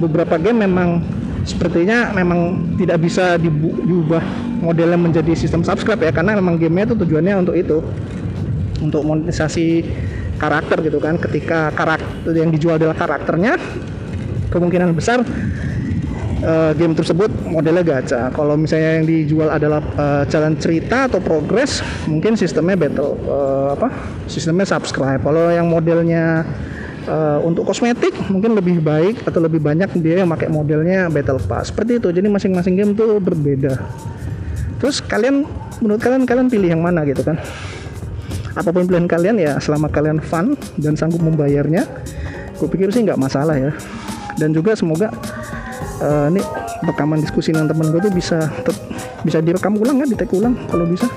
Beberapa 0.00 0.36
game 0.40 0.64
memang 0.64 1.04
sepertinya 1.46 2.10
memang 2.10 2.74
tidak 2.80 2.98
bisa 3.04 3.38
diubah 3.38 4.24
modelnya 4.60 4.98
menjadi 4.98 5.32
sistem 5.38 5.62
subscribe 5.62 6.02
ya 6.02 6.10
karena 6.10 6.34
memang 6.40 6.58
gamenya 6.58 6.92
itu 6.92 6.96
tujuannya 6.96 7.34
untuk 7.36 7.54
itu. 7.54 7.78
Untuk 8.80 9.04
monetisasi 9.04 9.84
karakter 10.36 10.84
gitu 10.84 11.00
kan. 11.00 11.16
Ketika 11.20 11.72
karakter 11.72 12.32
yang 12.32 12.52
dijual 12.52 12.76
adalah 12.76 12.96
karakternya 12.96 13.56
kemungkinan 14.52 14.94
besar 14.96 15.20
uh, 16.46 16.72
game 16.78 16.94
tersebut 16.94 17.28
modelnya 17.44 17.82
gacha. 17.82 18.30
Kalau 18.30 18.54
misalnya 18.54 19.02
yang 19.02 19.06
dijual 19.06 19.50
adalah 19.50 19.82
uh, 19.98 20.22
jalan 20.30 20.54
cerita 20.56 21.10
atau 21.10 21.18
progress, 21.18 21.82
mungkin 22.06 22.38
sistemnya 22.38 22.78
battle 22.78 23.18
uh, 23.26 23.74
apa? 23.74 23.90
Sistemnya 24.30 24.64
subscribe. 24.64 25.20
Kalau 25.20 25.50
yang 25.50 25.66
modelnya 25.66 26.46
uh, 27.10 27.38
untuk 27.42 27.66
kosmetik 27.66 28.14
mungkin 28.30 28.54
lebih 28.54 28.78
baik 28.80 29.26
atau 29.26 29.42
lebih 29.42 29.58
banyak 29.58 29.90
dia 29.98 30.22
yang 30.22 30.30
pakai 30.30 30.48
modelnya 30.48 31.10
battle 31.10 31.42
pass. 31.44 31.74
Seperti 31.74 31.98
itu. 31.98 32.08
Jadi 32.14 32.30
masing-masing 32.30 32.74
game 32.78 32.92
tuh 32.94 33.18
berbeda. 33.18 33.76
Terus 34.78 35.02
kalian 35.02 35.44
menurut 35.82 36.00
kalian 36.00 36.24
kalian 36.24 36.48
pilih 36.48 36.68
yang 36.72 36.82
mana 36.84 37.02
gitu 37.04 37.26
kan? 37.26 37.40
Apa 38.56 38.72
pun 38.72 38.88
pilihan 38.88 39.04
kalian 39.04 39.36
ya 39.36 39.52
selama 39.60 39.92
kalian 39.92 40.16
fun 40.16 40.56
dan 40.80 40.96
sanggup 40.96 41.20
membayarnya, 41.20 41.84
gue 42.56 42.68
pikir 42.72 42.88
sih 42.88 43.04
nggak 43.04 43.20
masalah 43.20 43.52
ya. 43.52 43.72
Dan 44.36 44.52
juga 44.52 44.76
semoga 44.76 45.12
uh, 46.02 46.26
ini 46.28 46.42
rekaman 46.84 47.20
diskusi 47.20 47.52
dengan 47.52 47.72
temen 47.72 47.88
gue 47.92 48.00
tuh 48.00 48.12
bisa 48.12 48.38
bisa 49.24 49.38
direkam 49.40 49.76
ulang 49.78 50.02
kan, 50.02 50.08
di 50.08 50.16
take 50.16 50.34
ulang 50.36 50.54
kalau 50.68 50.84
bisa. 50.86 51.08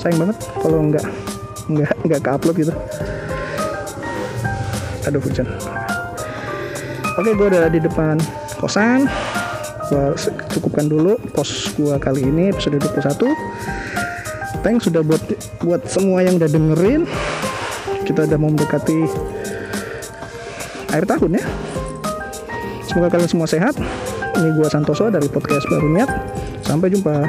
Sayang 0.00 0.18
banget 0.18 0.36
kalau 0.58 0.78
nggak 0.82 1.04
nggak 1.70 1.90
nggak 2.06 2.20
ke 2.20 2.30
upload 2.30 2.56
gitu. 2.58 2.74
Aduh 5.06 5.20
hujan. 5.22 5.46
Oke, 7.18 7.30
gue 7.36 7.46
udah 7.52 7.68
di 7.68 7.80
depan 7.82 8.16
kosan. 8.56 9.06
Gue 9.92 10.16
cukupkan 10.56 10.88
dulu 10.88 11.20
pos 11.36 11.74
gue 11.76 11.92
kali 12.00 12.24
ini 12.24 12.48
episode 12.50 12.80
21. 12.80 13.28
Thanks 14.62 14.86
sudah 14.86 15.02
buat 15.02 15.22
buat 15.60 15.82
semua 15.90 16.22
yang 16.24 16.38
udah 16.38 16.48
dengerin. 16.48 17.02
Kita 18.06 18.26
udah 18.30 18.38
mau 18.38 18.50
mendekati 18.50 19.06
akhir 20.90 21.04
tahun 21.08 21.38
ya. 21.38 21.44
Semoga 22.92 23.08
kalian 23.08 23.30
semua 23.32 23.48
sehat. 23.48 23.72
Ini 24.36 24.52
gua 24.52 24.68
Santoso 24.68 25.08
dari 25.08 25.24
podcast 25.32 25.64
Baru 25.72 25.88
Niat. 25.96 26.12
Sampai 26.60 26.92
jumpa. 26.92 27.24